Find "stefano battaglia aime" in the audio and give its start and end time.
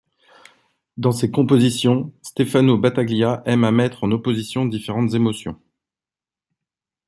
2.23-3.63